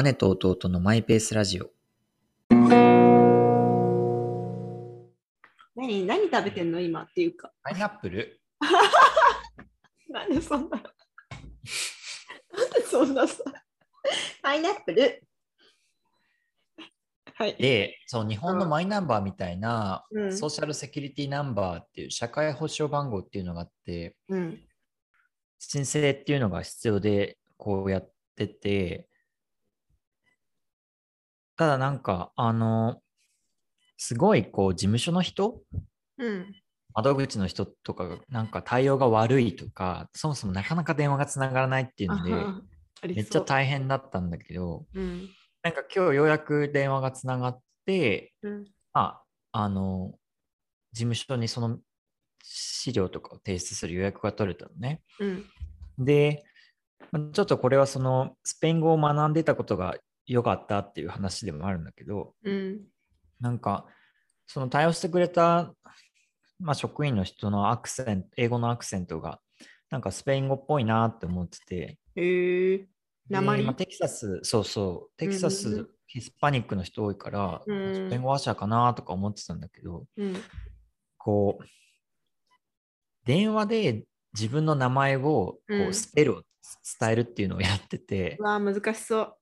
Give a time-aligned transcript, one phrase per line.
[0.00, 1.68] 姉と弟のマイペースラジオ。
[5.76, 7.52] 何、何食べてんの今っていうか。
[7.62, 8.40] パイナップル？
[10.08, 10.78] なんでそんな。
[10.78, 10.84] な
[12.66, 13.44] んでそんなさ。
[14.42, 15.22] パイナップル？
[17.34, 17.56] はい。
[17.56, 24.58] で、そう、日本のマイナンバーみたいな、うんソーシャルセキュリティナンバーっていう社会保障番号っていうのがあって、うん。
[25.58, 29.06] 申請っていうのが必要で、こうやってて、
[31.62, 33.00] ただなんか、あの、
[33.96, 35.62] すごいこう、事務所の人
[36.18, 36.52] うん。
[36.92, 42.32] 窓口の人とかがなんか対応が悪いとか、そもそもなかなか電話がつながらないっていうので、
[43.14, 45.30] めっちゃ大変だったんだけど、うん。
[45.62, 48.64] なんか今日ようやく電話がつながって、うん。
[48.92, 49.20] ま
[49.52, 50.14] あ、あの、
[50.92, 51.78] 事務所にその
[52.42, 55.00] 資料とかを提出する予約が取れたのね。
[55.20, 55.44] うん。
[56.04, 56.42] で、
[57.12, 59.94] まあちょっとこれはそのスペイン語を学んでたことが
[60.32, 62.80] 良かったっていう話でもあるんだけど、うん。
[63.40, 63.86] なんか、
[64.46, 65.74] その対応してくれた、
[66.58, 69.40] まあ、職員の人のアクセント、英語のアクセントが、
[69.90, 72.78] なんかスペイン語っぽいなって思ってて、へえ。
[72.78, 72.86] で
[73.28, 80.36] 鉛まあテキサス、そうそう、テキサうんス、ヒスパニックの人多いから、うんスペイン語話者かなとか思ってたんだけど、うん。
[81.18, 81.64] こう、
[83.24, 85.58] 電話で自分の名前をこ
[85.90, 86.42] うスペルを
[86.98, 89.36] 伝えるっていうのをやってて、うわあ、難しそう。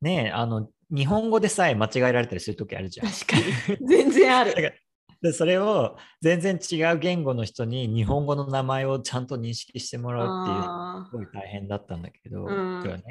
[0.00, 3.08] ねえあの、日本語でさえ間違えられたりするときあるじゃん。
[3.08, 3.88] 確かに。
[3.88, 4.74] 全然ある。
[5.22, 13.02] でそれを全然違う言語の人に日本語の名前をちゃんと認識してもらうっていう、あすごい大変だったんだけど、うんね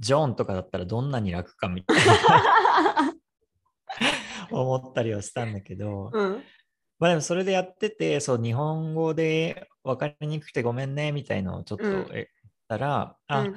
[0.00, 6.42] ジョンとかだったらどんなに楽かみたいなー 思ったりはしたんだけど、うん。
[6.98, 12.26] まあでもそれでやってて、そう、日本語で分かりにくくてごめんねみたいのをちょっとうん言っ
[12.66, 13.54] たら、あ、うん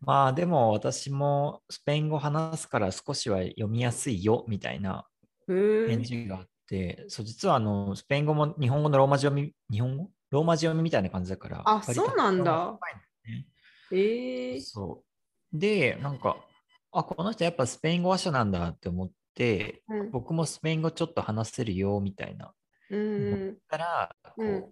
[0.00, 5.06] まあでも私もスペイン語話すから少しは読みやすいよみたいな
[5.46, 10.10] 返事があって、そう、実はあの、スペイン語も日本語のローマ字読み、日本語？
[10.30, 11.62] ローマ字読みみたいな感じだから。
[11.64, 12.78] あそうなんだ
[13.24, 13.46] ね
[13.92, 15.02] えー、そ
[15.52, 15.58] う。
[15.58, 16.36] で、なんか、
[16.92, 22.52] あ、この人やっぱスペイン語話者なんだって思って、うん僕もスペイン語ちょっと話せるよみたいな。
[22.90, 24.64] うんたら、こう、うん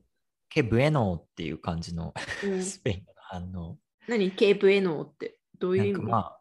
[0.50, 2.14] ケブエノっていう感じの
[2.44, 2.62] うん。
[2.64, 3.76] スペイン語の反応。
[4.08, 4.30] 何？
[4.32, 5.38] ケープエノーって。
[5.58, 6.00] どういうなん意味？
[6.00, 6.40] かまあ、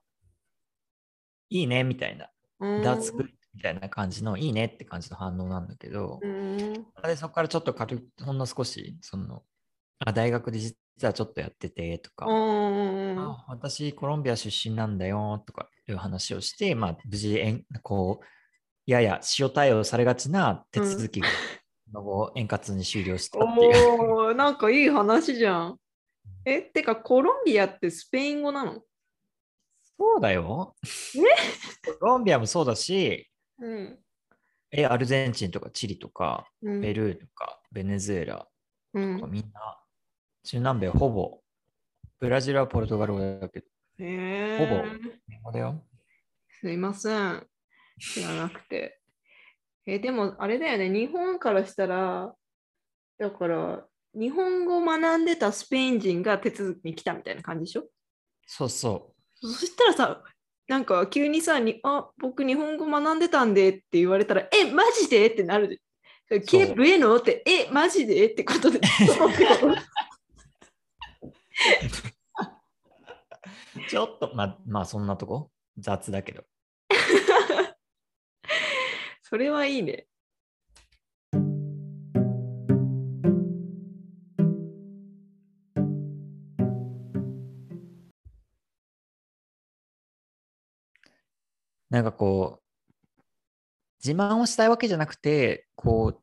[1.50, 2.30] いいねみたいな。
[2.60, 2.82] うん。
[2.82, 6.74] That's good みたいな感じの、いいねって感じの反応なんだけど、うん。
[7.04, 9.44] でそこからちょっと軽く、ほんの少し、その、
[10.00, 18.26] あ大学で実はちょっとやっててとか、うんあ私コロンビア出身なんだよとかいう話をして、まあ、無事えんこう
[18.86, 21.28] やや塩対応されがちな手続きが、
[21.92, 24.02] その後円滑に終了したっていう。
[24.02, 25.78] おーなんかいい話じゃん。
[26.50, 28.82] え、てかコロンビアってスペイン語なの？
[30.00, 30.76] そうだよ。
[32.00, 34.00] コロンビアもそうだし、うん。
[34.72, 38.48] えアルゼンチンとかチリとかうんペルーとかベネズエラ
[38.94, 39.78] うんとかみんな、
[40.44, 41.42] 中南米はほぼ、
[42.20, 43.66] ブラジルはポルトガル語だけど、
[44.00, 45.00] へほぼー
[45.30, 45.84] 英語だよ。
[46.62, 47.46] すいません。
[48.00, 49.02] 知らなくて。
[49.86, 52.34] え、でもあれだよね、日本からしたら、
[53.18, 57.86] だから、日本語を学んでたスペイン人が手続きに来たみたいな感じでしょ？
[58.46, 60.24] そうそそしたらさ、
[60.68, 65.28] なんか急にさ、にあ、僕日本語学んでたんでって言われたら、え、マジで？
[65.28, 65.80] ってなるで。
[66.42, 68.26] ケーブエノって、え、マジで？
[68.28, 68.80] ってことで。
[68.80, 68.82] う。
[73.90, 75.50] ちょっと、まあ、まあそんなとこ？
[75.78, 76.44] 雑だけど。
[79.22, 80.08] それはいいね。
[91.90, 92.68] なんかこう、
[94.04, 96.22] 自慢をしたいわけじゃなくて、こう、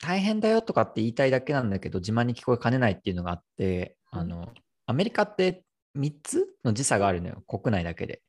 [0.00, 4.52] 大変だよとかって言いたいだけなんだけど、自慢に聞こえかねないっていうのがあって、うんあの、
[4.86, 5.64] アメリカって
[5.96, 8.22] 3つの時差があるのよ、国内だけで。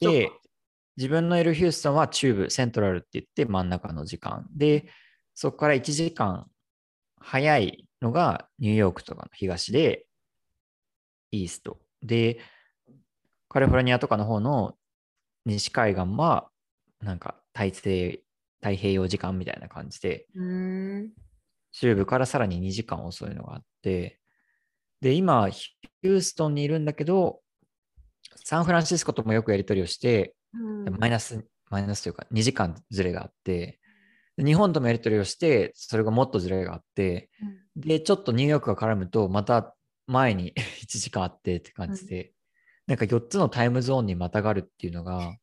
[0.00, 0.34] でか、
[0.96, 4.46] 自分のいるヒューストンは中部、セントラルって言って真ん中の時間。
[4.54, 4.86] で、
[5.34, 6.46] そこから1時間
[7.20, 10.06] 早いのがニューヨークとかの東で、
[11.30, 11.78] イースト。
[12.02, 12.38] で、
[13.48, 14.76] カリフォルニアとかの方の
[15.48, 16.50] 西海岸は、
[17.00, 18.24] なんか大西
[18.60, 20.26] 太平洋時間みたいな感じで。
[21.72, 24.20] 中部からさらに2時間遅いのがあって、
[25.00, 27.40] で、今、ヒューストンにいるんだけど、
[28.44, 33.78] サンフランシスコともよくやり取りをして、うんマイナス、マイナスというか2時間ずれがあって、
[34.36, 37.30] で日本ともやり取りをして、それがもっとずれがあって、
[37.76, 39.74] で、ちょっとニューヨークが絡むと、また
[40.06, 40.52] 前に
[40.82, 42.32] 1時間あってって感じで、
[42.88, 45.34] なんか4つのタイムゾーンにまたがるっていうのが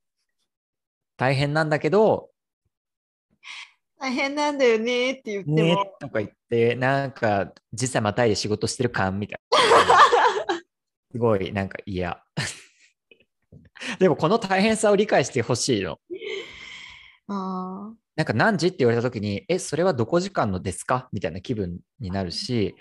[1.16, 2.32] 大変なんだけど、
[4.00, 5.56] 大変なんだよねって言っても。
[5.56, 10.00] ねとか言って、なんか実際またいで仕事してる感みたいな。
[11.14, 12.20] すごいなんか嫌。
[14.00, 16.00] でもこの大変さを理解してほしいの。
[17.28, 22.76] あなんか何時って言われた時に、え、それはどこ時間のですかみたいな気分になるし、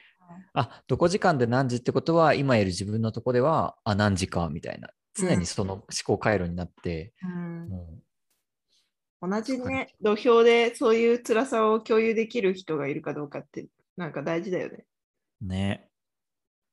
[0.52, 4.90] あ、どこ時間で何時ってことは、今いる自分のとこでは、あ、何時かみたいな。
[5.14, 8.02] 常にその思考回路になって、ーうんも
[9.22, 13.66] 同じね、土俵でそういう辛さを共有できる人がいるかどうかって、
[13.96, 14.84] なんか大事だよね。
[15.40, 15.88] うね。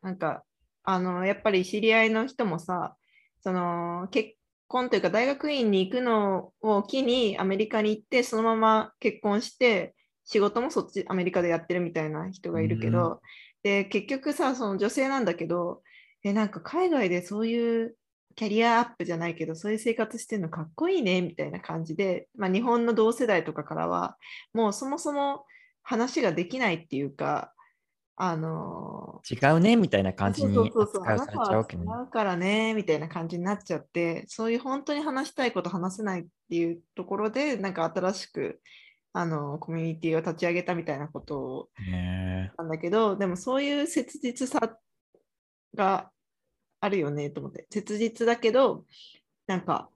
[0.02, 0.44] なんか、
[0.84, 2.98] あの、やっぱり知り合いの人もさ、
[3.42, 4.32] その、結
[4.68, 13.22] 婚というか大学院に行くのを機にアメリカに行って、そのまま結婚して、仕事もそっち、アメリカでやってるみたいな人がいるけど、
[13.64, 15.82] で、結局さ、その女性なんだけど、
[16.24, 17.96] え、なんか海外でそういう
[18.36, 24.18] キャリアアップじゃないけど、そういう生活してるのかっこいいね、みたいな感じで、まあ、日本の同世代とかからは、
[24.54, 25.46] もうそもそも
[25.84, 27.54] 話ができないっていうか、
[28.24, 31.84] あの違うねみたいな感じに扱いされちゃうわけね。
[31.84, 38.62] 違うからねみたいな感じになっちゃってそういう本当に話したいこと話せないっていうところでなんか新しく
[39.14, 41.70] あのコミュニティを立ち上げたみたいなこと
[42.58, 44.78] なんだけどでもそういう切実さ
[45.76, 46.12] が
[46.80, 47.68] あるよねと思って。
[47.70, 48.86] 切実だけど
[49.48, 49.90] なんか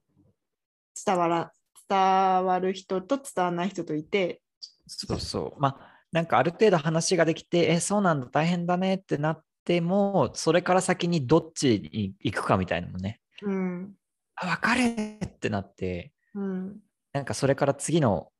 [1.05, 1.51] 伝わら
[1.87, 4.41] 伝わる人と伝わらない人といて
[4.87, 5.61] そうそう。
[5.61, 13.93] まあ、なんかある程度話ができて、え、そうなんだ、大変だねってなっても、それから先にどっちに行くかみたいなのもね、うん。
[14.35, 16.79] あ、別れってなって、うん。
[17.13, 18.34] なんかそれから次のい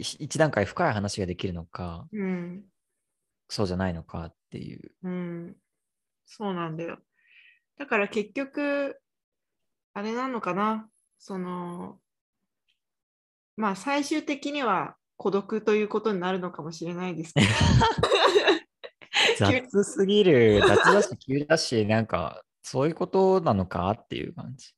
[0.00, 2.64] 一段階深い話ができるのか、うん
[3.48, 4.90] そうじゃないのかっていう。
[5.04, 5.56] うん、
[6.26, 6.98] そうなんだよ。
[7.78, 8.98] だから結局、
[9.94, 10.88] あれなのかな、
[11.18, 11.98] その、
[13.56, 17.46] まあ最終的には孤独ということになるのかもしれないですけど、
[19.38, 24.74] 雑すぎる、雑だし、急だし、なんかそういうことなのかっていう感じ。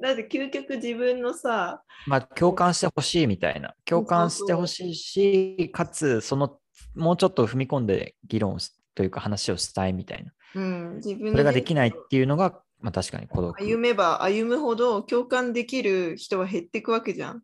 [0.00, 3.74] だって究極自分のさ、まあ、共感してほしいみたいな。
[3.84, 6.58] 共感してほしいし、かつ、その、
[6.94, 10.32] もうちょっと踏み込んで議論しというか話をしたいみたいな。
[10.54, 13.58] うん、自分それがで人きないっていうのが、まあ確かに孤独。
[13.58, 17.42] 歩めば歩むほど共感できる人は減っていくわけじゃん。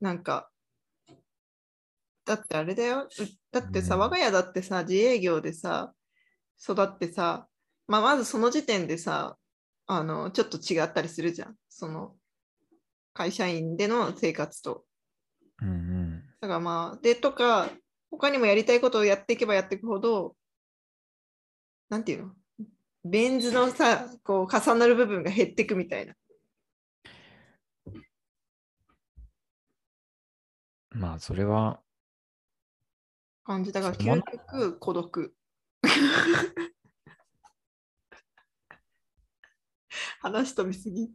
[0.00, 0.50] なんか、
[2.24, 3.02] だってあれだよ。
[3.02, 3.08] う
[3.52, 5.92] だってさ、うん我が家だってさ、自営業でさ、
[6.60, 7.46] 育ってさ、
[7.86, 9.36] まあ、まずその時点でさ、
[9.86, 11.56] あの、ちょっと違ったりするじゃん。
[11.68, 12.16] その、
[13.14, 14.84] 会社員での生活と。
[15.62, 16.22] うんうん。
[16.40, 17.70] だからまあ、で、とか、
[18.10, 20.36] 他にもやりたいことをやっていけばやっていくほど、
[21.88, 22.32] なんていうの？
[23.04, 26.14] レンズのさ、こう重なる部分が減っていくみたいな。
[30.90, 31.80] まあ、それは、
[33.44, 35.34] 感じだから究極孤独。
[40.20, 41.10] 話飛びすぎ。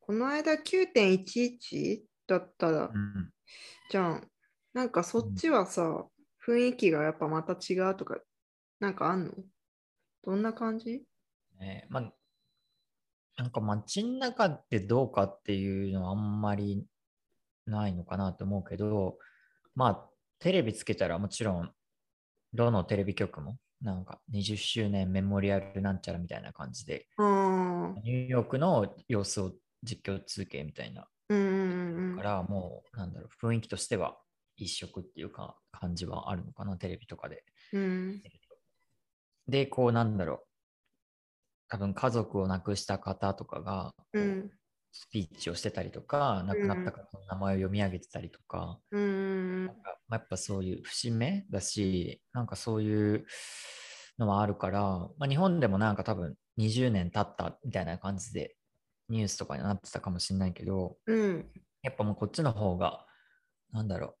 [0.00, 3.30] この間9.11だったらうん、
[3.90, 4.30] じゃん。
[4.72, 6.06] なんかそっちはさ、
[6.46, 8.18] 雰囲気がやっぱまた違うとか、
[8.80, 9.32] なんかあんの？
[10.24, 11.04] どんな感じ？
[11.58, 12.12] ねまあ、
[13.36, 16.86] なんか街の中でどうかっていうのはあんまり
[17.66, 19.18] ないのかなと思うけど、
[19.74, 21.72] まあ、テレビつけたらもちろん、
[22.52, 27.94] どのテレビ局も、なんか20周年メモリアルなんちゃらみたいな感じで、うん。
[28.04, 34.18] ニューヨークの様子を実況続けみたいな、うんうんうんからもう、なんだろう、雰囲気としては
[34.56, 37.44] 一色っていうか、感じはあるのかな、テレビとかで。
[37.72, 38.22] うん。
[39.48, 40.46] で、こう、なんだろう、
[41.68, 43.94] 多分家族を亡くした方とかが。
[44.96, 53.26] スピーチをしてたりとか、亡くなった方の名前を読み上げてたりとか、うんなんかまあやっぱそういう節目だし、なんかそういう
[54.18, 54.80] のはあるから、
[55.18, 58.54] まあ、日本でもなんか多分20年経ったみたいな感じで
[59.08, 61.50] ニュースとかになってたかもしれないけど、うん。
[61.82, 63.04] やっぱもうこっちの方が、
[63.72, 64.14] なんだろう、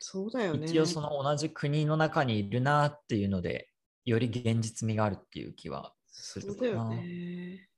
[0.00, 0.66] そうだよね。
[0.66, 3.70] 一応その同じ国の中にいるなっていうので、
[4.04, 6.58] より現実味があるっていう気はするかな。
[6.58, 7.68] そうだよね。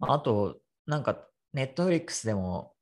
[0.00, 2.74] まああと、なんか、ネットフリックスでも、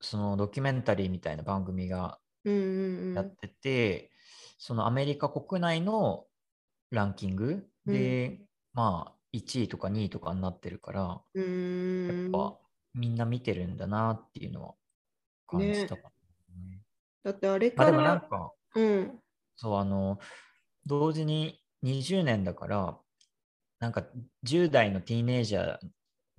[0.00, 3.14] そのドキュメンタリーみたいな番組がうんうんうん。
[3.14, 4.10] やってて、
[4.58, 6.26] そのアメリカ国内の
[6.90, 8.40] ランキングで、
[8.72, 11.22] まあ、1位とか2位とかになってるから。
[12.08, 12.58] やっぱ
[12.94, 14.74] みんな見てるんだなっていうのは
[15.46, 16.80] 感じたかな、ね
[17.22, 19.20] だってあれまあでもから、なんか、うん。
[19.56, 20.18] そう、あの、
[20.86, 22.98] 同時に20年だから、
[23.80, 24.04] なんか
[24.42, 25.78] 10代のティーネイジャー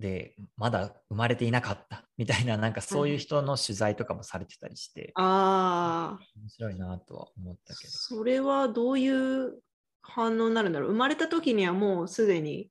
[0.00, 7.90] でまだ生まれていなかったみたいな、なんかそういう人の取材とかもされてたりして、ああ、面白いなとは思ったけど。
[7.92, 9.60] それはどういう
[10.00, 10.88] 反応になるんだろう。
[10.90, 12.70] 生まれた時にはもうすでに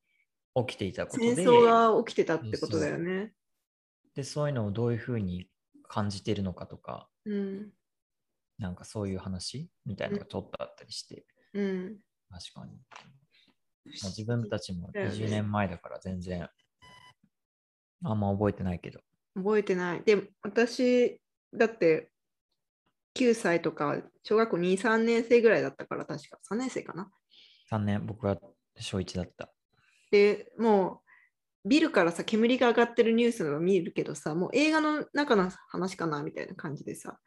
[0.56, 3.34] 起きていたこと戦で、争が起きてたってことだよね。
[4.16, 5.48] で、そういうのをどういうふうに
[5.88, 7.70] 感じているのかとか、うん。
[8.58, 12.00] なんかそういう話みたいなのがちょっとあったりして、うん。
[12.32, 12.74] 確かに。
[14.02, 16.50] まあ、自分たちもだよね20年前だから全然、
[18.04, 19.00] あんま覚えてないけど。
[19.36, 20.04] 覚えてない。
[20.04, 21.22] で、私、
[21.54, 22.12] だって
[23.16, 27.12] 9歳とか、小学校2、3年生ぐらいだったから、確か3年生かな。
[27.72, 28.38] 3年、僕が
[28.80, 29.52] 小1だった。
[30.12, 31.02] で、も
[31.66, 37.20] う、ビルからさ、煙が上がってるニュースを見るけどさ、もう映画の中の話かなみたいな感じでさ、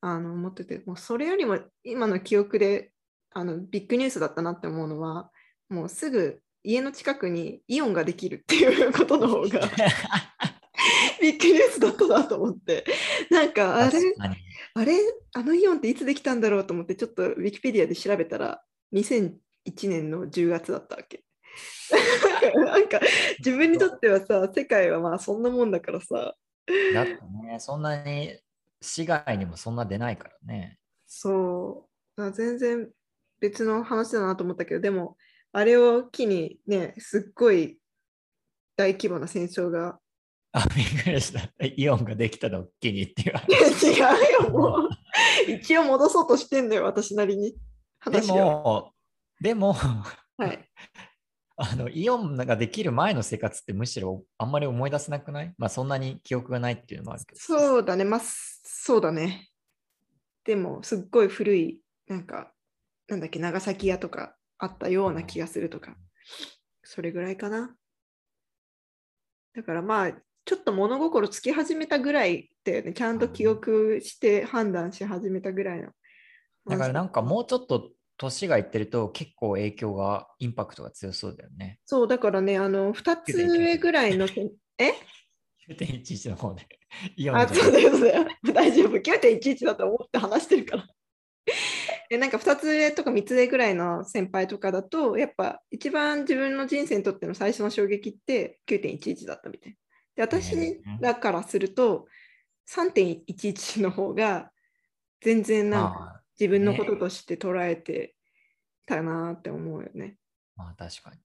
[0.00, 2.92] あの思ってて、もうそれよりも今の記憶で
[3.30, 5.30] あのビッグニュースだったなって思うのは、
[5.68, 9.60] もうすぐ家の近くにイオンができるっていうことの方が
[11.20, 12.84] ビッグニュースだったなと思って、
[13.30, 13.98] なんかあれ、
[14.74, 14.94] あれ？
[15.34, 18.62] あのイオンっていつできたんだろうと思って、ちょっとウィキペディアで調べたら、
[18.92, 19.38] 2001
[19.84, 21.24] 年の10月だったわけ。
[22.54, 23.00] なんか
[23.38, 26.34] 自分にとってはさ、世界はまあそんなもんだからさ、
[26.94, 28.38] だってね、そんなに
[28.80, 30.78] 市外にもそんな出ないからね。
[31.06, 32.90] そう、あ全然
[33.40, 35.16] 別の話だなと思ったけど、でも、
[35.52, 37.78] あれを機にね、すっごい
[38.76, 39.98] 大規模な戦争が。
[40.52, 41.40] あ、びっくりした。
[41.64, 43.34] イオンができたのを機にっていう。
[43.36, 44.88] 違うよ、もう。
[45.50, 47.56] 一応戻そうとしてんだよ、私なりに。
[48.10, 48.20] で。
[48.22, 48.92] も、
[49.40, 50.68] でも、はい、
[51.56, 55.54] あの、イオンができる前の生活ってむしろあんまり思い出せなくない？
[55.58, 57.40] まあそんなに記憶がないっていうのもあるけど。
[57.40, 59.50] そうだね、まあ、そうだね。
[60.44, 62.54] でも、すっごい古い、なんか、
[63.08, 65.96] なんだっけ、長崎屋とかあったような気がするとか、
[66.82, 67.74] それぐらいかな。
[69.54, 70.12] だからまあ、
[70.44, 72.92] ちょっと物心つき始めたぐらいだよね。
[72.92, 75.90] ちゃんと記憶して判断し始めたぐらいの。
[76.68, 81.78] だからなんかもうちょっと年がいってると結構影響が、インパクトが強そうだよね。
[81.84, 84.26] そう、だからね、あの、2つ上ぐらいの、
[84.78, 84.92] え
[85.70, 86.66] ？9.11の方で。
[87.16, 88.26] イオンあ、そうだよ、そうだよ。
[88.52, 88.96] 大丈夫。
[88.96, 90.88] 9.11だと思って話してるから。
[92.10, 99.76] えなんか2つ上とか3つ上ぐらいの先輩とかだと、やっぱ一番自分の人生にとっての最初の衝撃って9.11だったみたい。
[100.16, 102.06] で、私らからすると、
[102.68, 104.50] 3.11の方が
[105.20, 108.14] 全然な自分のこととして捉えて
[108.86, 110.16] たなって思うよね。
[110.56, 111.16] まあ確かに。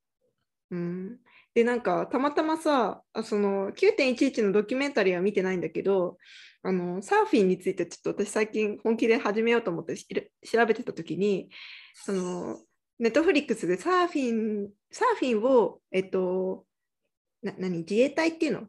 [0.74, 1.18] うん、
[1.54, 6.18] でなんかたまたまさあその9.11のドキュメンタリーは見てないんだけど
[6.64, 10.08] あのサーフィンについてちょっと私最近本気で始めようと思ってし
[10.52, 11.50] 調べてた時に
[11.94, 12.58] その
[12.98, 16.66] ネットフリックスでサーフィンサーフィンをえっと
[17.44, 18.68] な何自衛隊っていうの？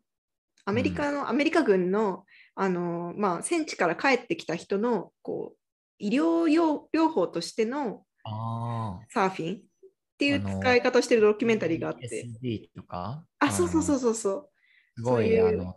[0.67, 5.57] アメリカの、アメリカ軍のあの、まあ、戦地から帰ってきた人のこう
[5.99, 8.03] 医療用療法としての。
[9.11, 9.61] サーフィン
[10.27, 12.27] っていう使い方をしてるドキュメンタリーがあって。
[12.43, 13.25] SD とか？
[13.39, 13.99] あ、そうそうそうう。
[13.99, 14.49] そうそう。
[14.97, 15.77] すごい、あの、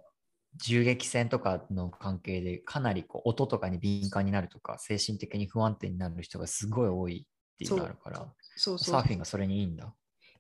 [0.56, 9.94] 銃撃戦とかの関係でかなりこう音とかに敏感になるとか、精神的に不安定になる人がすごい多いっていうのがあるから、そうそうサーフィンがそれにいいんだ。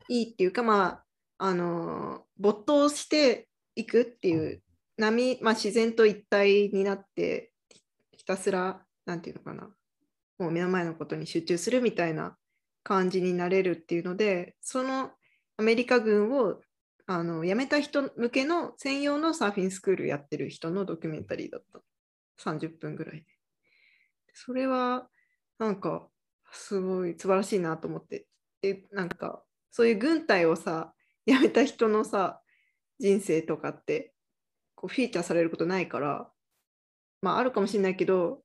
[0.09, 1.03] いいっていうか、ま
[1.37, 4.61] あ、あのー没頭していくっていう
[4.97, 7.51] 波、まあ、自然と一体になって
[8.11, 9.69] ひたすら、なんていうのかな、
[10.39, 12.37] もう目の前のことに集中するみたいな
[12.88, 15.12] 感じになれるっていうので、その
[15.58, 16.62] アメリカ軍を
[17.06, 21.82] あの辞めた人向けの専用のサーフィンスクールやってる人のドキュメンタリーだった。
[22.41, 23.25] 30分ぐらいで。
[24.34, 25.10] それは
[25.60, 26.08] なんか
[26.53, 28.25] すごい素晴らしいなと思って。
[28.62, 30.94] で、なんかそういう軍隊をさ、
[31.25, 32.41] 辞めた人のさ、
[33.00, 34.13] 人生とかって
[34.75, 36.32] こうフィーチャーされることないから、
[37.22, 38.44] まああるかもしれないけど、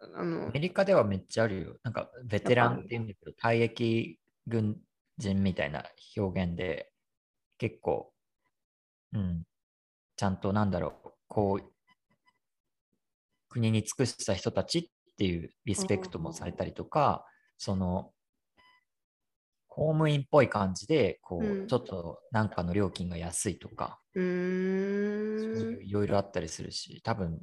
[0.00, 1.76] あのアメリカではめっちゃあるよ。
[1.82, 4.76] なんか、ベテランって言うんだけど、退役軍
[5.18, 5.84] 人みたいな
[6.16, 6.90] 表現で、
[7.58, 8.12] 結構、
[9.12, 9.44] うん、
[10.16, 11.72] ちゃんとなんだろう、こう、
[13.50, 17.26] 国に尽くした人たちっていうリスペクトもされたりとか、
[17.58, 18.12] その、
[19.68, 21.66] 公務員っぽい感じで、こう、うん。
[21.66, 27.40] ちょっとなんかの料金が安いとか、いろいろあったりするし、多分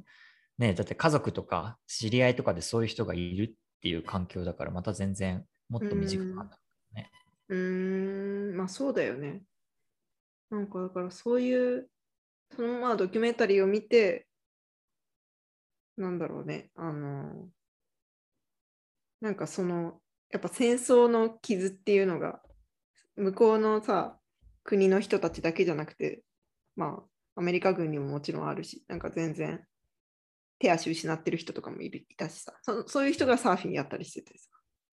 [0.58, 6.58] ね、だって家族とか知り合いとかでそういう人がいるっていう環境だから、また全然もっと身近なんだ。
[7.48, 9.42] うーん、まあそうだよね。
[10.50, 11.88] なんかだからそういう、
[12.54, 14.26] そのまあドキュメンタリーを見て、
[15.96, 17.48] なんだろうね、あの、
[19.20, 20.00] なんかその、
[20.30, 22.40] やっぱ戦争の傷っていうのが、
[23.16, 24.18] 向こうのさ、
[24.62, 26.22] 国の人たちだけじゃなくて、
[26.76, 27.02] ま
[27.34, 29.64] あ、アメリカ軍にももちろんあるし、なんか全然
[30.58, 34.48] 手足失ってる人とかもいるいたしさそ、そういう人がサーフィンやったりしててさ、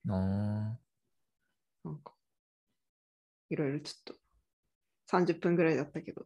[0.10, 0.78] あ
[1.84, 2.14] なんか、
[3.50, 4.16] いろいろちょっと
[5.12, 6.26] 30分ぐらいだったけど、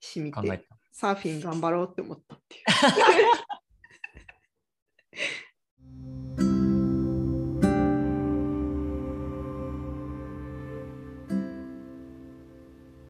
[0.00, 0.76] しみて、た。
[0.92, 2.64] サーフィン頑張ろうって思ったっていう。